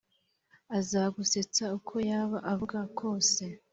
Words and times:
azagusetsa 0.77 1.63
uko 1.77 1.95
yaba 2.09 2.37
avuga 2.51 2.77
kose. 2.99 3.43